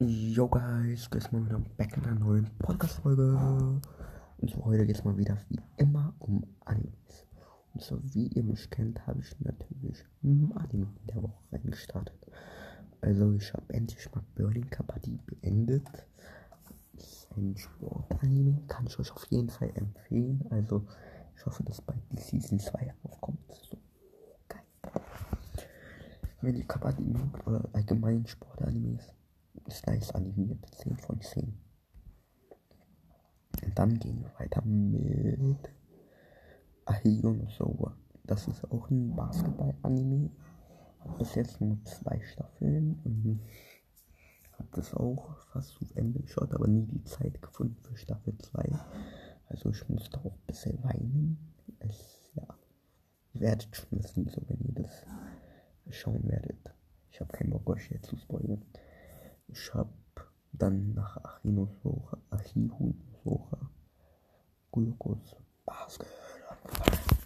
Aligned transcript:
Yo 0.00 0.46
guys, 0.46 1.10
geht's 1.10 1.32
mal 1.32 1.44
wieder 1.44 1.58
back 1.76 1.96
in 1.96 2.04
einer 2.04 2.20
neuen 2.20 2.48
Podcast-Folge. 2.60 3.36
Und 4.38 4.48
so 4.48 4.64
heute 4.64 4.86
geht's 4.86 5.02
mal 5.02 5.16
wieder 5.16 5.36
wie 5.48 5.58
immer 5.76 6.14
um 6.20 6.46
Animes. 6.66 7.26
Und 7.74 7.82
so 7.82 7.98
wie 8.14 8.28
ihr 8.28 8.44
mich 8.44 8.70
kennt, 8.70 9.04
habe 9.08 9.18
ich 9.22 9.34
natürlich 9.40 10.04
ein 10.22 10.52
Anime 10.54 10.86
in 11.00 11.06
der 11.08 11.20
Woche 11.24 11.42
reingestartet. 11.50 12.14
Also 13.00 13.32
ich 13.32 13.52
habe 13.52 13.74
endlich 13.74 14.08
mal 14.14 14.22
Burning 14.36 14.70
Kabaddi 14.70 15.18
beendet. 15.26 16.06
Ein 17.36 17.56
Sportanime, 17.56 18.56
kann 18.68 18.86
ich 18.86 18.96
euch 19.00 19.10
auf 19.10 19.26
jeden 19.30 19.50
Fall 19.50 19.72
empfehlen. 19.74 20.44
Also 20.50 20.86
ich 21.34 21.44
hoffe, 21.44 21.64
dass 21.64 21.80
bald 21.80 21.98
die 22.12 22.20
Season 22.20 22.60
2 22.60 22.94
aufkommt. 23.02 23.40
So 23.68 23.76
geil. 24.46 24.62
Wenn 26.40 26.54
ihr 26.54 26.68
Kabaddi 26.68 27.16
oder 27.46 27.68
allgemein 27.72 28.24
Sportanimes, 28.28 29.02
ist 29.66 29.86
nice 29.86 30.12
animiert. 30.12 30.64
10 30.76 30.96
von 30.98 31.20
10. 31.20 31.58
Und 33.64 33.78
dann 33.78 33.98
gehen 33.98 34.22
wir 34.22 34.32
weiter 34.38 34.62
mit 34.62 35.70
Ahiyon 36.84 37.48
Sowa. 37.48 37.96
Das 38.24 38.46
ist 38.46 38.64
auch 38.70 38.90
ein 38.90 39.14
Basketball-Anime. 39.14 40.30
Hat 41.00 41.18
bis 41.18 41.34
jetzt 41.34 41.60
nur 41.60 41.78
zwei 41.84 42.20
Staffeln. 42.20 43.00
Und 43.04 43.40
hab 44.58 44.70
das 44.72 44.94
auch 44.94 45.36
fast 45.52 45.70
zu 45.70 45.86
Ende 45.94 46.20
geschaut, 46.20 46.52
aber 46.54 46.66
nie 46.66 46.86
die 46.86 47.04
Zeit 47.04 47.40
gefunden 47.40 47.76
für 47.82 47.96
Staffel 47.96 48.36
2. 48.36 48.70
Also 49.48 49.70
ich 49.70 49.88
musste 49.88 50.18
auch 50.18 50.32
ein 50.32 50.46
bisschen 50.46 50.82
weinen. 50.82 51.54
Es, 51.78 52.30
ja, 52.34 52.46
ihr 53.34 53.40
werdet 53.40 53.74
schon 53.74 54.02
wissen, 54.02 54.28
so 54.28 54.42
wenn 54.48 54.60
ihr 54.60 54.82
das 54.82 55.06
schauen 55.90 56.28
werdet. 56.28 56.74
Ich 57.10 57.20
habe 57.20 57.32
keinen 57.32 57.50
Bock 57.50 57.68
euch 57.70 57.90
jetzt 57.90 58.06
zu 58.06 58.16
spoilern. 58.16 58.62
Ich 59.48 59.74
habe 59.74 59.92
dann 60.52 60.94
nach 60.94 61.16
Achinosocha, 61.24 62.18
Achihunosocha, 62.30 63.70
Gulokos 64.70 65.36
Basket 65.64 66.08
angefangen. 66.48 67.18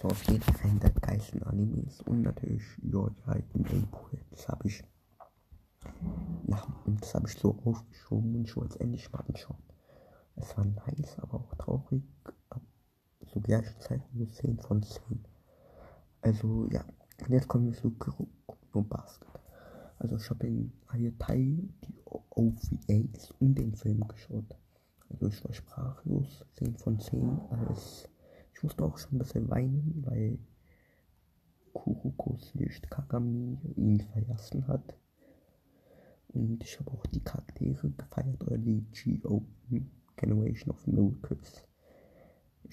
War 0.00 0.12
auf 0.12 0.22
jeden 0.24 0.42
Fall 0.42 0.70
der 0.78 0.90
geilsten 0.90 1.42
Animes 1.42 2.00
und 2.02 2.22
natürlich 2.22 2.62
Light 2.82 3.44
in 3.54 3.66
April. 3.66 4.24
Das 4.30 4.48
habe 4.48 4.68
ich 4.68 4.84
nach, 6.46 6.68
das 7.00 7.14
habe 7.14 7.28
ich 7.28 7.34
so 7.36 7.58
aufgeschoben 7.64 8.36
und 8.36 8.44
ich 8.44 8.56
wollte 8.56 8.74
es 8.74 8.80
endlich 8.80 9.10
mal 9.10 9.24
anschauen. 9.26 9.58
Es 10.36 10.56
war 10.56 10.64
nice, 10.64 11.18
aber 11.18 11.38
auch 11.40 11.54
traurig. 11.56 12.04
Zur 13.26 13.42
gleichen 13.42 13.80
Zeit 13.80 14.02
nur 14.14 14.30
10 14.30 14.60
von 14.60 14.82
10. 14.84 15.24
Also 16.20 16.68
ja, 16.70 16.84
und 17.20 17.30
jetzt 17.30 17.48
kommen 17.48 17.66
wir 17.72 17.76
zu 17.76 17.90
Kuroko 17.90 18.82
Basket. 18.82 19.37
Also 19.98 20.16
ich 20.16 20.30
habe 20.30 20.46
in 20.46 20.72
Ayatai 20.86 21.58
die 21.84 21.94
OVAs 22.06 23.32
und 23.40 23.54
den 23.56 23.74
Film 23.74 24.06
geschaut. 24.06 24.56
Also 25.10 25.28
ich 25.28 25.44
war 25.44 25.52
sprachlos, 25.52 26.44
10 26.54 26.76
von 26.76 27.00
10. 27.00 27.40
Alles. 27.50 28.08
Ich 28.54 28.62
musste 28.62 28.84
auch 28.84 28.98
schon 28.98 29.14
ein 29.14 29.18
bisschen 29.18 29.48
weinen, 29.48 30.04
weil 30.06 30.38
Kurokos 31.72 32.54
Licht 32.54 32.90
Kagami 32.90 33.58
ihn 33.76 34.00
verlassen 34.00 34.66
hat. 34.68 34.96
Und 36.28 36.62
ich 36.62 36.78
habe 36.78 36.90
auch 36.90 37.06
die 37.06 37.22
Charaktere 37.22 37.90
gefeiert, 37.90 38.42
oder 38.46 38.58
die 38.58 38.84
GO 39.22 39.44
Generation 40.16 40.70
of 40.70 40.86
Miracles. 40.86 41.67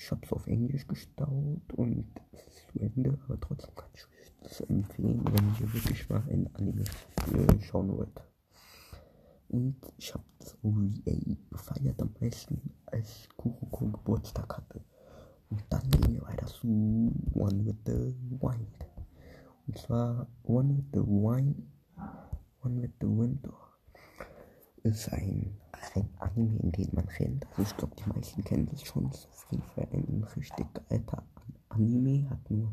Ich 0.06 0.12
habe 0.12 0.22
es 0.24 0.32
auf 0.34 0.46
Englisch 0.46 0.86
gestaut 0.86 1.74
und 1.74 2.06
es 2.32 2.46
ist 2.46 2.68
zu 2.72 2.80
Ende, 2.80 3.18
aber 3.26 3.40
trotzdem 3.40 3.74
kann 3.74 3.90
ich 3.96 4.06
euch 4.06 4.32
das 4.44 4.62
empfehlen, 4.62 5.26
wenn 5.26 5.56
ihr 5.60 5.74
wirklich 5.74 6.08
mal 6.08 6.22
ein 6.30 6.48
Anime 6.54 6.84
äh, 6.84 7.60
schauen 7.64 7.92
wollt. 7.98 8.22
Und 9.48 9.78
ich 9.98 10.14
habe 10.14 10.24
das 10.38 10.56
OVA 10.62 10.92
gefeiert 11.50 12.00
am 12.04 12.14
meisten, 12.22 12.72
als 12.86 13.28
Kuroko 13.36 13.88
Geburtstag 13.88 14.56
hatte. 14.56 14.86
Und 15.50 15.64
dann 15.70 15.90
gehen 15.90 16.14
wir 16.14 16.22
weiter 16.22 16.46
zu 16.46 16.68
One 17.34 17.66
with 17.66 17.78
the 17.88 18.16
Wine. 18.40 18.68
Und 19.66 19.76
zwar 19.76 20.28
One 20.44 20.78
with 20.78 20.86
the 20.94 21.00
Wine, 21.00 21.56
One 22.62 22.80
with 22.84 22.92
the 23.02 23.08
Winter 23.08 23.75
ist 24.86 25.12
ein, 25.12 25.58
ein 25.96 26.10
Anime, 26.20 26.60
in 26.60 26.72
den 26.72 26.90
man 26.94 27.08
rennt. 27.08 27.46
Also 27.52 27.64
ich 27.64 27.78
glaube, 27.78 27.96
die 27.96 28.10
meisten 28.10 28.44
kennen 28.44 28.68
das 28.68 28.84
schon. 28.84 29.10
Das 29.10 29.26
ist 29.26 29.48
auf 29.52 29.78
ein 29.78 30.24
richtig 30.36 30.68
alter 30.90 31.24
Anime, 31.70 32.30
hat 32.30 32.52
nur 32.52 32.72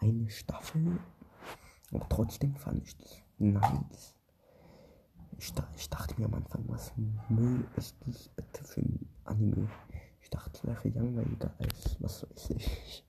eine 0.00 0.30
Staffel. 0.30 0.98
Aber 1.92 2.08
trotzdem 2.08 2.54
fand 2.54 2.82
ich 2.84 2.96
das 2.96 3.22
nice. 3.38 4.14
Ich, 5.38 5.52
ich 5.76 5.90
dachte 5.90 6.14
mir 6.18 6.26
am 6.26 6.34
Anfang, 6.34 6.64
was 6.68 6.92
Müll 7.28 7.66
ist 7.76 7.96
das 8.06 8.28
bitte 8.28 8.64
für 8.64 8.80
ein 8.80 9.08
Anime? 9.24 9.68
Ich 10.22 10.30
dachte, 10.30 10.52
es 10.54 10.64
wäre 10.64 10.88
langweiliger 10.88 11.52
als 11.58 11.96
was 12.00 12.22
weiß 12.22 12.50
ich. 12.50 13.04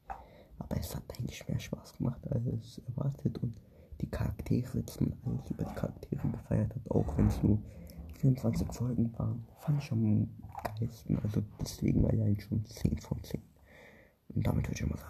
Aber 0.58 0.78
es 0.78 0.96
hat 0.96 1.03
eigentlich 1.18 1.47
mehr 1.47 1.59
Spaß 1.59 1.94
gemacht 1.97 2.25
als 2.31 2.81
erwartet 2.88 3.38
und 3.44 3.59
die 4.02 4.09
Charaktere, 4.09 4.81
dass 4.81 5.00
man 5.00 5.14
alles 5.25 5.52
über 5.52 5.64
die 5.64 5.75
Charaktere 5.75 6.28
gefeiert 6.28 6.75
hat, 6.75 6.91
auch 6.91 7.18
wenn 7.18 7.28
es 7.28 7.41
nur 7.44 7.59
24 8.20 8.68
Folgen 8.72 9.14
waren, 9.18 9.46
fand 9.59 9.84
ich 9.84 9.92
am 9.92 10.30
geilsten. 10.80 11.20
Also 11.20 11.44
deswegen 11.62 12.03
war 12.03 12.14
ja 12.14 12.26
eigentlich 12.26 12.46
schon 12.46 12.66
10 12.66 13.00
von 13.00 13.22
10. 13.24 13.42
Und 14.30 14.48
damit 14.48 14.68
würde 14.68 14.81
ich 14.81 14.90
mal 14.90 14.98
sagen. 14.98 15.04